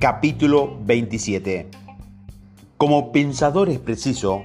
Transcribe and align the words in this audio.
Capítulo 0.00 0.78
27. 0.86 1.68
Como 2.78 3.12
pensadores 3.12 3.78
precisos, 3.78 4.40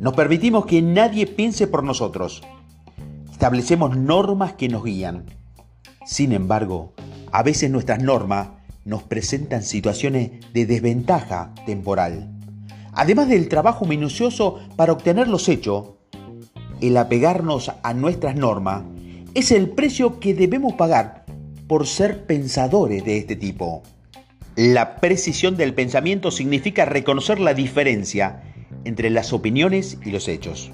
nos 0.00 0.14
permitimos 0.14 0.66
que 0.66 0.82
nadie 0.82 1.28
piense 1.28 1.68
por 1.68 1.84
nosotros. 1.84 2.42
Establecemos 3.30 3.96
normas 3.96 4.54
que 4.54 4.68
nos 4.68 4.82
guían. 4.82 5.24
Sin 6.04 6.32
embargo, 6.32 6.94
a 7.30 7.44
veces 7.44 7.70
nuestras 7.70 8.02
normas 8.02 8.48
nos 8.84 9.04
presentan 9.04 9.62
situaciones 9.62 10.32
de 10.52 10.66
desventaja 10.66 11.54
temporal. 11.64 12.32
Además 12.92 13.28
del 13.28 13.48
trabajo 13.48 13.84
minucioso 13.84 14.58
para 14.74 14.94
obtener 14.94 15.28
los 15.28 15.48
hechos, 15.48 15.90
el 16.80 16.96
apegarnos 16.96 17.70
a 17.84 17.94
nuestras 17.94 18.34
normas 18.34 18.82
es 19.34 19.52
el 19.52 19.70
precio 19.70 20.18
que 20.18 20.34
debemos 20.34 20.72
pagar 20.72 21.24
por 21.68 21.86
ser 21.86 22.26
pensadores 22.26 23.04
de 23.04 23.18
este 23.18 23.36
tipo. 23.36 23.84
La 24.58 24.96
precisión 24.96 25.56
del 25.56 25.72
pensamiento 25.72 26.32
significa 26.32 26.84
reconocer 26.84 27.38
la 27.38 27.54
diferencia 27.54 28.42
entre 28.84 29.08
las 29.08 29.32
opiniones 29.32 29.98
y 30.04 30.10
los 30.10 30.26
hechos. 30.26 30.72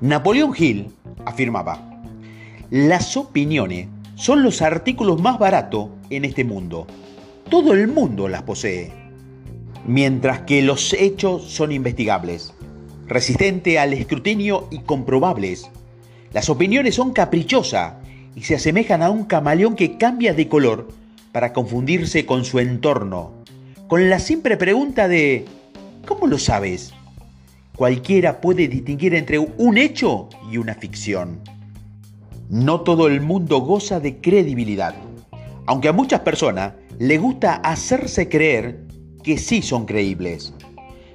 Napoleón 0.00 0.52
Hill 0.58 0.88
afirmaba, 1.24 2.02
las 2.68 3.16
opiniones 3.16 3.86
son 4.16 4.42
los 4.42 4.60
artículos 4.60 5.22
más 5.22 5.38
baratos 5.38 5.90
en 6.10 6.24
este 6.24 6.42
mundo. 6.42 6.88
Todo 7.48 7.74
el 7.74 7.86
mundo 7.86 8.26
las 8.26 8.42
posee. 8.42 8.90
Mientras 9.86 10.40
que 10.40 10.62
los 10.62 10.92
hechos 10.92 11.44
son 11.44 11.70
investigables, 11.70 12.54
resistentes 13.06 13.78
al 13.78 13.92
escrutinio 13.92 14.66
y 14.72 14.80
comprobables. 14.80 15.70
Las 16.32 16.50
opiniones 16.50 16.96
son 16.96 17.12
caprichosas 17.12 17.94
y 18.34 18.42
se 18.42 18.56
asemejan 18.56 19.04
a 19.04 19.10
un 19.10 19.26
camaleón 19.26 19.76
que 19.76 19.96
cambia 19.96 20.34
de 20.34 20.48
color 20.48 20.88
para 21.36 21.52
confundirse 21.52 22.24
con 22.24 22.46
su 22.46 22.60
entorno, 22.60 23.30
con 23.88 24.08
la 24.08 24.18
simple 24.18 24.56
pregunta 24.56 25.06
de 25.06 25.44
¿cómo 26.08 26.26
lo 26.26 26.38
sabes? 26.38 26.94
Cualquiera 27.76 28.40
puede 28.40 28.68
distinguir 28.68 29.14
entre 29.14 29.38
un 29.38 29.76
hecho 29.76 30.30
y 30.50 30.56
una 30.56 30.72
ficción. 30.72 31.40
No 32.48 32.80
todo 32.80 33.06
el 33.06 33.20
mundo 33.20 33.60
goza 33.60 34.00
de 34.00 34.16
credibilidad, 34.16 34.94
aunque 35.66 35.88
a 35.88 35.92
muchas 35.92 36.20
personas 36.20 36.72
le 36.98 37.18
gusta 37.18 37.56
hacerse 37.56 38.30
creer 38.30 38.86
que 39.22 39.36
sí 39.36 39.60
son 39.60 39.84
creíbles. 39.84 40.54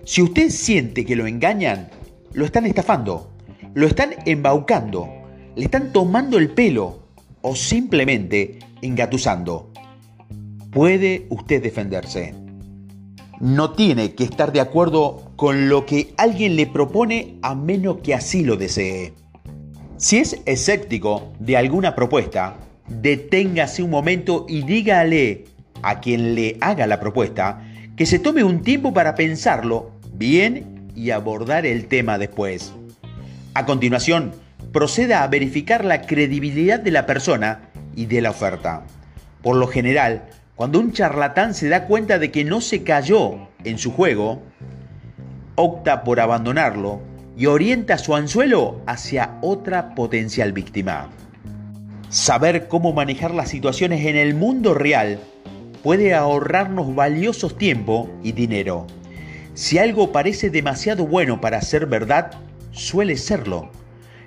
Si 0.05 0.21
usted 0.21 0.51
siente 0.51 1.03
que 1.03 1.15
lo 1.15 1.25
engañan, 1.25 1.89
lo 2.33 2.45
están 2.45 2.67
estafando, 2.67 3.31
lo 3.73 3.87
están 3.87 4.11
embaucando, 4.27 5.09
le 5.55 5.65
están 5.65 5.91
tomando 5.91 6.37
el 6.37 6.51
pelo 6.51 6.99
o 7.41 7.55
simplemente 7.55 8.59
engatusando 8.83 9.71
puede 10.71 11.25
usted 11.29 11.61
defenderse. 11.61 12.33
No 13.39 13.71
tiene 13.71 14.13
que 14.13 14.23
estar 14.23 14.51
de 14.51 14.61
acuerdo 14.61 15.31
con 15.35 15.67
lo 15.67 15.85
que 15.85 16.13
alguien 16.17 16.55
le 16.55 16.67
propone 16.67 17.37
a 17.41 17.55
menos 17.55 17.97
que 18.03 18.13
así 18.13 18.43
lo 18.43 18.55
desee. 18.55 19.13
Si 19.97 20.17
es 20.17 20.41
escéptico 20.45 21.33
de 21.39 21.57
alguna 21.57 21.95
propuesta, 21.95 22.57
deténgase 22.87 23.83
un 23.83 23.89
momento 23.89 24.45
y 24.47 24.63
dígale 24.63 25.45
a 25.83 25.99
quien 25.99 26.35
le 26.35 26.57
haga 26.61 26.87
la 26.87 26.99
propuesta 26.99 27.67
que 27.95 28.05
se 28.05 28.19
tome 28.19 28.43
un 28.43 28.61
tiempo 28.61 28.93
para 28.93 29.15
pensarlo 29.15 29.91
bien 30.13 30.89
y 30.95 31.11
abordar 31.11 31.65
el 31.65 31.87
tema 31.87 32.17
después. 32.17 32.73
A 33.53 33.65
continuación, 33.65 34.31
proceda 34.71 35.23
a 35.23 35.27
verificar 35.27 35.83
la 35.83 36.01
credibilidad 36.01 36.79
de 36.79 36.91
la 36.91 37.05
persona 37.05 37.69
y 37.95 38.05
de 38.05 38.21
la 38.21 38.29
oferta. 38.29 38.83
Por 39.41 39.55
lo 39.55 39.67
general, 39.67 40.29
cuando 40.61 40.79
un 40.79 40.91
charlatán 40.91 41.55
se 41.55 41.69
da 41.69 41.87
cuenta 41.87 42.19
de 42.19 42.29
que 42.29 42.43
no 42.43 42.61
se 42.61 42.83
cayó 42.83 43.47
en 43.63 43.79
su 43.79 43.91
juego, 43.91 44.43
opta 45.55 46.03
por 46.03 46.19
abandonarlo 46.19 47.01
y 47.35 47.47
orienta 47.47 47.97
su 47.97 48.15
anzuelo 48.15 48.79
hacia 48.85 49.39
otra 49.41 49.95
potencial 49.95 50.53
víctima. 50.53 51.09
Saber 52.09 52.67
cómo 52.67 52.93
manejar 52.93 53.33
las 53.33 53.49
situaciones 53.49 54.05
en 54.05 54.15
el 54.15 54.35
mundo 54.35 54.75
real 54.75 55.17
puede 55.81 56.13
ahorrarnos 56.13 56.93
valiosos 56.93 57.57
tiempo 57.57 58.07
y 58.21 58.33
dinero. 58.33 58.85
Si 59.55 59.79
algo 59.79 60.11
parece 60.11 60.51
demasiado 60.51 61.07
bueno 61.07 61.41
para 61.41 61.59
ser 61.63 61.87
verdad, 61.87 62.33
suele 62.69 63.17
serlo. 63.17 63.71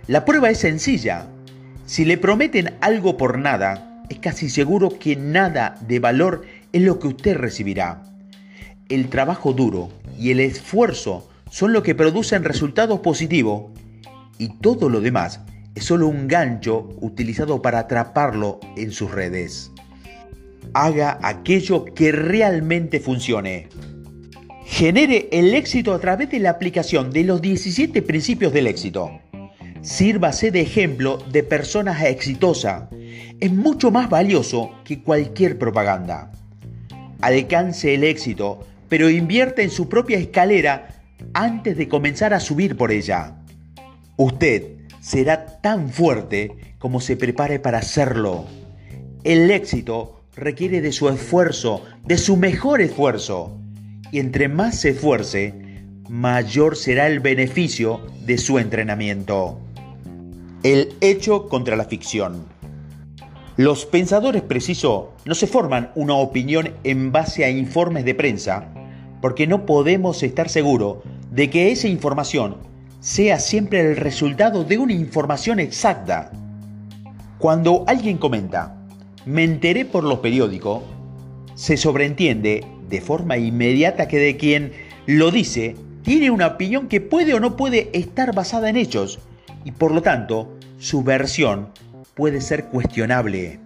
La 0.08 0.24
prueba 0.24 0.50
es 0.50 0.58
sencilla. 0.58 1.28
Si 1.86 2.04
le 2.04 2.18
prometen 2.18 2.74
algo 2.80 3.16
por 3.16 3.38
nada, 3.38 3.93
es 4.08 4.18
casi 4.18 4.48
seguro 4.48 4.98
que 4.98 5.16
nada 5.16 5.76
de 5.86 5.98
valor 5.98 6.42
es 6.72 6.82
lo 6.82 6.98
que 6.98 7.08
usted 7.08 7.36
recibirá. 7.36 8.02
El 8.88 9.08
trabajo 9.08 9.52
duro 9.52 9.90
y 10.18 10.30
el 10.30 10.40
esfuerzo 10.40 11.28
son 11.50 11.72
lo 11.72 11.82
que 11.82 11.94
producen 11.94 12.44
resultados 12.44 13.00
positivos 13.00 13.70
y 14.38 14.48
todo 14.58 14.88
lo 14.88 15.00
demás 15.00 15.40
es 15.74 15.84
solo 15.84 16.06
un 16.06 16.28
gancho 16.28 16.88
utilizado 17.00 17.62
para 17.62 17.80
atraparlo 17.80 18.60
en 18.76 18.92
sus 18.92 19.10
redes. 19.10 19.72
Haga 20.72 21.18
aquello 21.22 21.84
que 21.84 22.12
realmente 22.12 23.00
funcione. 23.00 23.68
Genere 24.64 25.28
el 25.30 25.54
éxito 25.54 25.92
a 25.92 25.98
través 25.98 26.30
de 26.30 26.40
la 26.40 26.50
aplicación 26.50 27.10
de 27.10 27.24
los 27.24 27.42
17 27.42 28.02
principios 28.02 28.52
del 28.52 28.66
éxito. 28.66 29.20
Sírvase 29.82 30.50
de 30.50 30.62
ejemplo 30.62 31.18
de 31.30 31.42
personas 31.42 32.02
exitosas 32.04 32.84
es 33.44 33.52
mucho 33.52 33.90
más 33.90 34.08
valioso 34.08 34.70
que 34.84 35.02
cualquier 35.02 35.58
propaganda. 35.58 36.32
Alcance 37.20 37.92
el 37.92 38.02
éxito, 38.02 38.66
pero 38.88 39.10
invierta 39.10 39.60
en 39.60 39.68
su 39.68 39.86
propia 39.86 40.16
escalera 40.16 40.88
antes 41.34 41.76
de 41.76 41.86
comenzar 41.86 42.32
a 42.32 42.40
subir 42.40 42.74
por 42.78 42.90
ella. 42.90 43.36
Usted 44.16 44.78
será 45.02 45.60
tan 45.60 45.90
fuerte 45.90 46.52
como 46.78 47.02
se 47.02 47.18
prepare 47.18 47.58
para 47.58 47.80
hacerlo. 47.80 48.46
El 49.24 49.50
éxito 49.50 50.24
requiere 50.34 50.80
de 50.80 50.92
su 50.92 51.10
esfuerzo, 51.10 51.82
de 52.02 52.16
su 52.16 52.38
mejor 52.38 52.80
esfuerzo. 52.80 53.58
Y 54.10 54.20
entre 54.20 54.48
más 54.48 54.80
se 54.80 54.90
esfuerce, 54.90 55.52
mayor 56.08 56.78
será 56.78 57.08
el 57.08 57.20
beneficio 57.20 58.00
de 58.24 58.38
su 58.38 58.58
entrenamiento. 58.58 59.60
El 60.62 60.94
hecho 61.02 61.50
contra 61.50 61.76
la 61.76 61.84
ficción. 61.84 62.53
Los 63.56 63.86
pensadores 63.86 64.42
precisos 64.42 65.04
no 65.24 65.34
se 65.36 65.46
forman 65.46 65.92
una 65.94 66.14
opinión 66.14 66.72
en 66.82 67.12
base 67.12 67.44
a 67.44 67.50
informes 67.50 68.04
de 68.04 68.16
prensa 68.16 68.66
porque 69.20 69.46
no 69.46 69.64
podemos 69.64 70.24
estar 70.24 70.48
seguros 70.48 70.98
de 71.30 71.50
que 71.50 71.70
esa 71.70 71.86
información 71.86 72.56
sea 72.98 73.38
siempre 73.38 73.80
el 73.80 73.96
resultado 73.96 74.64
de 74.64 74.78
una 74.78 74.92
información 74.92 75.60
exacta. 75.60 76.32
Cuando 77.38 77.84
alguien 77.86 78.18
comenta, 78.18 78.74
me 79.24 79.44
enteré 79.44 79.84
por 79.84 80.02
los 80.02 80.18
periódicos, 80.18 80.82
se 81.54 81.76
sobreentiende 81.76 82.66
de 82.88 83.00
forma 83.00 83.36
inmediata 83.36 84.08
que 84.08 84.18
de 84.18 84.36
quien 84.36 84.72
lo 85.06 85.30
dice 85.30 85.76
tiene 86.02 86.32
una 86.32 86.48
opinión 86.48 86.88
que 86.88 87.00
puede 87.00 87.34
o 87.34 87.40
no 87.40 87.56
puede 87.56 87.88
estar 87.92 88.34
basada 88.34 88.68
en 88.68 88.76
hechos 88.76 89.20
y 89.64 89.70
por 89.70 89.92
lo 89.92 90.02
tanto 90.02 90.58
su 90.78 91.04
versión 91.04 91.68
puede 92.14 92.40
ser 92.40 92.66
cuestionable. 92.66 93.58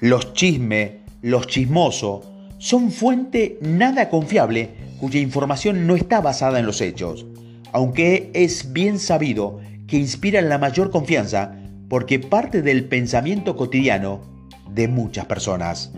Los 0.00 0.32
chismes, 0.34 0.92
los 1.22 1.46
chismosos, 1.46 2.26
son 2.58 2.90
fuente 2.90 3.58
nada 3.60 4.08
confiable 4.08 4.70
cuya 5.00 5.20
información 5.20 5.86
no 5.86 5.96
está 5.96 6.20
basada 6.20 6.58
en 6.58 6.66
los 6.66 6.80
hechos, 6.80 7.26
aunque 7.72 8.30
es 8.32 8.72
bien 8.72 8.98
sabido 8.98 9.60
que 9.86 9.98
inspiran 9.98 10.48
la 10.48 10.58
mayor 10.58 10.90
confianza 10.90 11.56
porque 11.88 12.18
parte 12.18 12.62
del 12.62 12.86
pensamiento 12.86 13.56
cotidiano 13.56 14.22
de 14.70 14.88
muchas 14.88 15.26
personas. 15.26 15.92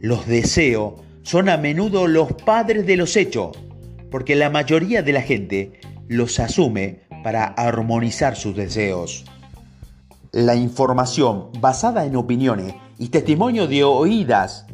Los 0.00 0.26
deseos 0.26 0.94
son 1.22 1.48
a 1.48 1.56
menudo 1.56 2.06
los 2.06 2.32
padres 2.32 2.86
de 2.86 2.96
los 2.96 3.16
hechos, 3.16 3.56
porque 4.10 4.36
la 4.36 4.50
mayoría 4.50 5.02
de 5.02 5.12
la 5.12 5.22
gente 5.22 5.80
los 6.08 6.38
asume 6.38 7.00
para 7.24 7.46
armonizar 7.46 8.36
sus 8.36 8.54
deseos. 8.54 9.24
La 10.36 10.54
información 10.54 11.48
basada 11.60 12.04
en 12.04 12.14
opiniones 12.14 12.74
y 12.98 13.08
testimonio 13.08 13.66
de 13.66 13.84
oídas 13.84 14.66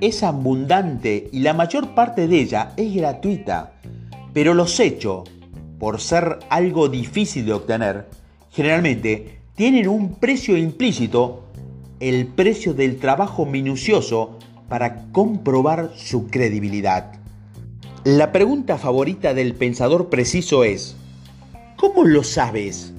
es 0.00 0.22
abundante 0.22 1.28
y 1.32 1.40
la 1.40 1.52
mayor 1.52 1.96
parte 1.96 2.28
de 2.28 2.40
ella 2.40 2.74
es 2.76 2.94
gratuita, 2.94 3.72
pero 4.32 4.54
los 4.54 4.78
hechos, 4.78 5.28
por 5.80 6.00
ser 6.00 6.38
algo 6.48 6.88
difícil 6.88 7.44
de 7.46 7.54
obtener, 7.54 8.08
generalmente 8.50 9.40
tienen 9.56 9.88
un 9.88 10.14
precio 10.14 10.56
implícito, 10.56 11.42
el 11.98 12.28
precio 12.28 12.72
del 12.72 12.98
trabajo 12.98 13.46
minucioso 13.46 14.38
para 14.68 15.06
comprobar 15.10 15.90
su 15.96 16.28
credibilidad. 16.28 17.14
La 18.04 18.30
pregunta 18.30 18.78
favorita 18.78 19.34
del 19.34 19.54
pensador 19.54 20.08
preciso 20.08 20.62
es, 20.62 20.94
¿cómo 21.76 22.04
lo 22.04 22.22
sabes? 22.22 22.94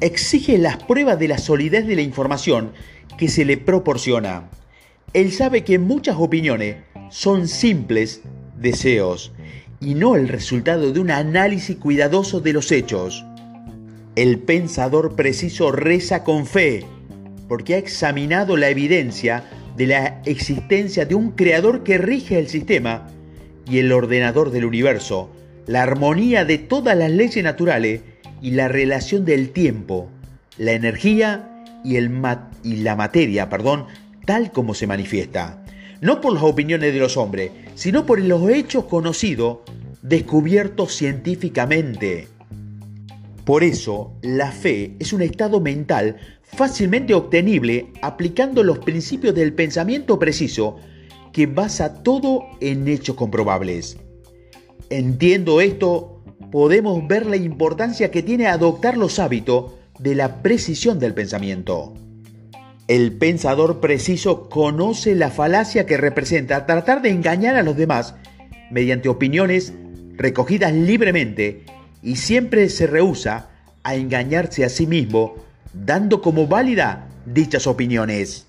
Exige 0.00 0.58
las 0.58 0.82
pruebas 0.82 1.18
de 1.18 1.28
la 1.28 1.38
solidez 1.38 1.86
de 1.86 1.96
la 1.96 2.02
información 2.02 2.72
que 3.16 3.28
se 3.28 3.44
le 3.44 3.56
proporciona. 3.56 4.50
Él 5.12 5.32
sabe 5.32 5.64
que 5.64 5.78
muchas 5.78 6.16
opiniones 6.18 6.76
son 7.10 7.48
simples 7.48 8.22
deseos 8.58 9.32
y 9.80 9.94
no 9.94 10.16
el 10.16 10.28
resultado 10.28 10.92
de 10.92 11.00
un 11.00 11.10
análisis 11.10 11.76
cuidadoso 11.76 12.40
de 12.40 12.52
los 12.52 12.72
hechos. 12.72 13.24
El 14.14 14.38
pensador 14.38 15.14
preciso 15.14 15.72
reza 15.72 16.24
con 16.24 16.46
fe 16.46 16.84
porque 17.48 17.74
ha 17.74 17.78
examinado 17.78 18.56
la 18.56 18.68
evidencia 18.68 19.44
de 19.76 19.86
la 19.86 20.22
existencia 20.24 21.04
de 21.04 21.14
un 21.14 21.32
creador 21.32 21.84
que 21.84 21.98
rige 21.98 22.38
el 22.38 22.48
sistema 22.48 23.08
y 23.70 23.78
el 23.78 23.92
ordenador 23.92 24.50
del 24.50 24.64
universo, 24.64 25.30
la 25.66 25.82
armonía 25.82 26.44
de 26.44 26.58
todas 26.58 26.96
las 26.96 27.10
leyes 27.10 27.42
naturales 27.44 28.00
y 28.40 28.52
la 28.52 28.68
relación 28.68 29.24
del 29.24 29.50
tiempo, 29.50 30.08
la 30.58 30.72
energía 30.72 31.64
y, 31.84 31.96
el 31.96 32.10
y 32.62 32.76
la 32.76 32.96
materia, 32.96 33.48
perdón, 33.48 33.86
tal 34.24 34.52
como 34.52 34.74
se 34.74 34.86
manifiesta. 34.86 35.64
No 36.00 36.20
por 36.20 36.34
las 36.34 36.42
opiniones 36.42 36.92
de 36.92 37.00
los 37.00 37.16
hombres, 37.16 37.50
sino 37.74 38.04
por 38.04 38.20
los 38.20 38.48
hechos 38.50 38.84
conocidos, 38.84 39.58
descubiertos 40.02 40.94
científicamente. 40.94 42.28
Por 43.44 43.62
eso, 43.62 44.12
la 44.22 44.50
fe 44.50 44.96
es 44.98 45.12
un 45.12 45.22
estado 45.22 45.60
mental 45.60 46.16
fácilmente 46.42 47.14
obtenible 47.14 47.92
aplicando 48.02 48.62
los 48.62 48.78
principios 48.78 49.34
del 49.34 49.52
pensamiento 49.52 50.18
preciso 50.18 50.76
que 51.32 51.46
basa 51.46 52.02
todo 52.02 52.44
en 52.60 52.88
hechos 52.88 53.16
comprobables. 53.16 53.98
Entiendo 54.90 55.60
esto, 55.60 56.15
podemos 56.50 57.06
ver 57.06 57.26
la 57.26 57.36
importancia 57.36 58.10
que 58.10 58.22
tiene 58.22 58.46
adoptar 58.46 58.96
los 58.96 59.18
hábitos 59.18 59.72
de 59.98 60.14
la 60.14 60.42
precisión 60.42 60.98
del 60.98 61.14
pensamiento. 61.14 61.94
El 62.88 63.12
pensador 63.12 63.80
preciso 63.80 64.48
conoce 64.48 65.14
la 65.14 65.30
falacia 65.30 65.86
que 65.86 65.96
representa 65.96 66.66
tratar 66.66 67.02
de 67.02 67.10
engañar 67.10 67.56
a 67.56 67.62
los 67.62 67.76
demás 67.76 68.14
mediante 68.70 69.08
opiniones 69.08 69.72
recogidas 70.16 70.72
libremente 70.72 71.64
y 72.02 72.16
siempre 72.16 72.68
se 72.68 72.86
rehúsa 72.86 73.48
a 73.82 73.96
engañarse 73.96 74.64
a 74.64 74.68
sí 74.68 74.86
mismo 74.86 75.34
dando 75.72 76.22
como 76.22 76.46
válida 76.46 77.08
dichas 77.26 77.66
opiniones. 77.66 78.46